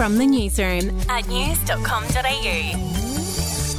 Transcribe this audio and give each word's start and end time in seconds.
From 0.00 0.16
the 0.16 0.24
newsroom 0.24 0.98
at 1.10 1.28
news.com.au. 1.28 1.76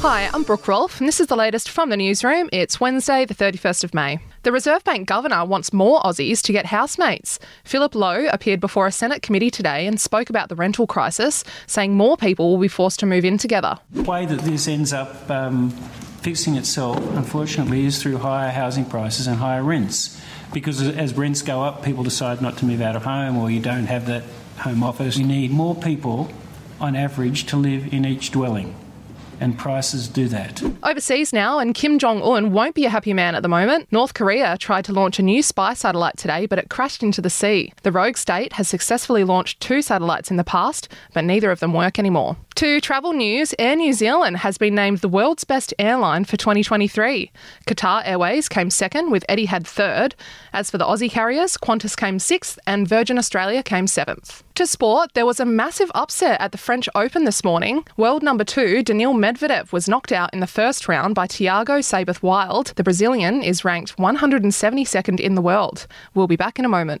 Hi, 0.02 0.30
I'm 0.32 0.44
Brooke 0.44 0.68
Rolfe, 0.68 1.00
and 1.00 1.08
this 1.08 1.18
is 1.18 1.26
the 1.26 1.34
latest 1.34 1.68
from 1.68 1.90
the 1.90 1.96
newsroom. 1.96 2.48
It's 2.52 2.78
Wednesday, 2.78 3.24
the 3.24 3.34
31st 3.34 3.82
of 3.82 3.92
May. 3.92 4.20
The 4.44 4.52
Reserve 4.52 4.84
Bank 4.84 5.08
Governor 5.08 5.44
wants 5.44 5.72
more 5.72 6.00
Aussies 6.02 6.40
to 6.42 6.52
get 6.52 6.66
housemates. 6.66 7.40
Philip 7.64 7.96
Lowe 7.96 8.28
appeared 8.28 8.60
before 8.60 8.86
a 8.86 8.92
Senate 8.92 9.20
committee 9.20 9.50
today 9.50 9.84
and 9.84 10.00
spoke 10.00 10.30
about 10.30 10.48
the 10.48 10.54
rental 10.54 10.86
crisis, 10.86 11.42
saying 11.66 11.96
more 11.96 12.16
people 12.16 12.52
will 12.52 12.60
be 12.60 12.68
forced 12.68 13.00
to 13.00 13.06
move 13.06 13.24
in 13.24 13.36
together. 13.36 13.76
The 13.90 14.04
way 14.04 14.24
that 14.24 14.42
this 14.42 14.68
ends 14.68 14.92
up 14.92 15.28
um, 15.28 15.70
fixing 16.20 16.54
itself, 16.54 16.98
unfortunately, 17.16 17.84
is 17.84 18.00
through 18.00 18.18
higher 18.18 18.52
housing 18.52 18.84
prices 18.84 19.26
and 19.26 19.38
higher 19.38 19.64
rents. 19.64 20.22
Because 20.52 20.80
as 20.82 21.14
rents 21.14 21.42
go 21.42 21.64
up, 21.64 21.82
people 21.82 22.04
decide 22.04 22.40
not 22.40 22.58
to 22.58 22.64
move 22.64 22.80
out 22.80 22.94
of 22.94 23.02
home 23.02 23.36
or 23.38 23.50
you 23.50 23.58
don't 23.58 23.86
have 23.86 24.06
that 24.06 24.22
home 24.62 24.82
office. 24.82 25.16
we 25.16 25.24
need 25.24 25.50
more 25.50 25.74
people, 25.74 26.30
on 26.80 26.96
average, 26.96 27.46
to 27.46 27.56
live 27.56 27.92
in 27.92 28.04
each 28.04 28.30
dwelling 28.30 28.74
and 29.42 29.58
prices 29.58 30.06
do 30.06 30.28
that. 30.28 30.62
Overseas 30.84 31.32
now, 31.32 31.58
and 31.58 31.74
Kim 31.74 31.98
Jong 31.98 32.22
un 32.22 32.52
won't 32.52 32.76
be 32.76 32.84
a 32.84 32.90
happy 32.90 33.12
man 33.12 33.34
at 33.34 33.42
the 33.42 33.48
moment. 33.48 33.88
North 33.90 34.14
Korea 34.14 34.56
tried 34.56 34.84
to 34.84 34.92
launch 34.92 35.18
a 35.18 35.22
new 35.22 35.42
spy 35.42 35.74
satellite 35.74 36.16
today, 36.16 36.46
but 36.46 36.60
it 36.60 36.70
crashed 36.70 37.02
into 37.02 37.20
the 37.20 37.28
sea. 37.28 37.72
The 37.82 37.90
rogue 37.90 38.16
state 38.16 38.52
has 38.52 38.68
successfully 38.68 39.24
launched 39.24 39.60
two 39.60 39.82
satellites 39.82 40.30
in 40.30 40.36
the 40.36 40.44
past, 40.44 40.88
but 41.12 41.24
neither 41.24 41.50
of 41.50 41.58
them 41.58 41.72
work 41.72 41.98
anymore. 41.98 42.36
To 42.56 42.80
travel 42.80 43.12
news, 43.12 43.52
Air 43.58 43.74
New 43.74 43.92
Zealand 43.92 44.36
has 44.38 44.58
been 44.58 44.76
named 44.76 44.98
the 44.98 45.08
world's 45.08 45.42
best 45.42 45.74
airline 45.76 46.24
for 46.24 46.36
2023. 46.36 47.32
Qatar 47.66 48.02
Airways 48.04 48.48
came 48.48 48.70
second, 48.70 49.10
with 49.10 49.24
Etihad 49.28 49.66
third. 49.66 50.14
As 50.52 50.70
for 50.70 50.78
the 50.78 50.84
Aussie 50.84 51.10
carriers, 51.10 51.56
Qantas 51.56 51.96
came 51.96 52.20
sixth, 52.20 52.60
and 52.64 52.86
Virgin 52.86 53.18
Australia 53.18 53.64
came 53.64 53.88
seventh. 53.88 54.44
To 54.56 54.66
sport, 54.66 55.14
there 55.14 55.24
was 55.24 55.40
a 55.40 55.46
massive 55.46 55.90
upset 55.94 56.38
at 56.38 56.52
the 56.52 56.58
French 56.58 56.86
Open 56.94 57.24
this 57.24 57.42
morning. 57.42 57.86
World 57.96 58.22
number 58.22 58.44
two, 58.44 58.82
Daniil 58.82 59.14
Medvedev, 59.14 59.72
was 59.72 59.88
knocked 59.88 60.12
out 60.12 60.32
in 60.34 60.40
the 60.40 60.46
first 60.46 60.88
round 60.88 61.14
by 61.14 61.26
Thiago 61.26 61.82
Seyboth 61.82 62.22
Wild. 62.22 62.74
The 62.76 62.84
Brazilian 62.84 63.42
is 63.42 63.64
ranked 63.64 63.96
172nd 63.96 65.20
in 65.20 65.36
the 65.36 65.40
world. 65.40 65.86
We'll 66.14 66.26
be 66.26 66.36
back 66.36 66.58
in 66.58 66.66
a 66.66 66.68
moment. 66.68 67.00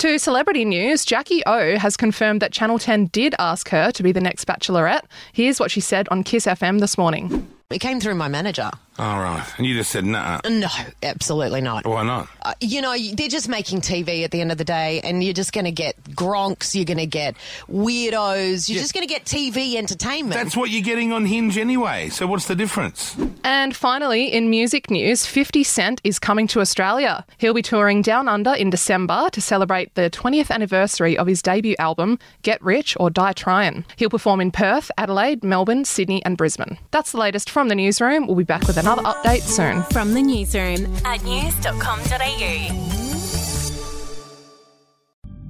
To 0.00 0.18
celebrity 0.18 0.64
news, 0.64 1.04
Jackie 1.04 1.42
O 1.44 1.76
has 1.76 1.94
confirmed 1.94 2.40
that 2.40 2.52
Channel 2.52 2.78
10 2.78 3.08
did 3.08 3.34
ask 3.38 3.68
her 3.68 3.90
to 3.90 4.02
be 4.02 4.12
the 4.12 4.20
next 4.22 4.46
Bachelorette. 4.46 5.02
Here's 5.34 5.60
what 5.60 5.70
she 5.70 5.80
said 5.82 6.08
on 6.08 6.24
KIIS 6.24 6.56
FM 6.56 6.80
this 6.80 6.96
morning. 6.96 7.46
It 7.68 7.80
came 7.80 8.00
through 8.00 8.14
my 8.14 8.26
manager. 8.26 8.70
All 9.00 9.18
right. 9.18 9.42
And 9.56 9.66
you 9.66 9.74
just 9.74 9.90
said, 9.90 10.04
nah. 10.04 10.40
No, 10.46 10.68
absolutely 11.02 11.62
not. 11.62 11.86
Why 11.86 12.02
not? 12.04 12.28
Uh, 12.42 12.52
you 12.60 12.82
know, 12.82 12.94
they're 13.14 13.28
just 13.28 13.48
making 13.48 13.80
TV 13.80 14.24
at 14.24 14.30
the 14.30 14.42
end 14.42 14.52
of 14.52 14.58
the 14.58 14.64
day, 14.64 15.00
and 15.02 15.24
you're 15.24 15.32
just 15.32 15.54
going 15.54 15.64
to 15.64 15.72
get 15.72 15.96
gronks, 16.10 16.74
you're 16.74 16.84
going 16.84 16.98
to 16.98 17.06
get 17.06 17.34
weirdos, 17.70 18.68
you're 18.68 18.76
Yeah. 18.76 18.82
just 18.82 18.92
going 18.92 19.06
to 19.06 19.12
get 19.12 19.24
TV 19.24 19.76
entertainment. 19.76 20.34
That's 20.34 20.54
what 20.54 20.68
you're 20.68 20.82
getting 20.82 21.12
on 21.14 21.24
Hinge 21.24 21.56
anyway. 21.56 22.10
So 22.10 22.26
what's 22.26 22.46
the 22.46 22.54
difference? 22.54 23.16
And 23.42 23.74
finally, 23.74 24.26
in 24.30 24.50
music 24.50 24.90
news, 24.90 25.24
50 25.24 25.64
Cent 25.64 26.02
is 26.04 26.18
coming 26.18 26.46
to 26.48 26.60
Australia. 26.60 27.24
He'll 27.38 27.54
be 27.54 27.62
touring 27.62 28.02
Down 28.02 28.28
Under 28.28 28.52
in 28.52 28.68
December 28.68 29.30
to 29.32 29.40
celebrate 29.40 29.94
the 29.94 30.10
20th 30.10 30.50
anniversary 30.50 31.16
of 31.16 31.26
his 31.26 31.40
debut 31.40 31.74
album, 31.78 32.18
Get 32.42 32.62
Rich 32.62 32.98
or 33.00 33.08
Die 33.08 33.32
Tryin'. 33.32 33.86
He'll 33.96 34.10
perform 34.10 34.42
in 34.42 34.50
Perth, 34.50 34.90
Adelaide, 34.98 35.42
Melbourne, 35.42 35.86
Sydney, 35.86 36.22
and 36.26 36.36
Brisbane. 36.36 36.76
That's 36.90 37.12
the 37.12 37.18
latest 37.18 37.48
from 37.48 37.68
the 37.68 37.74
newsroom. 37.74 38.26
We'll 38.26 38.36
be 38.36 38.44
back 38.44 38.66
with 38.66 38.76
another 38.76 38.89
update 38.98 39.42
soon. 39.42 39.82
From 39.92 40.14
the 40.14 40.22
newsroom 40.22 40.94
at 41.04 41.22
news.com.au. 41.24 43.09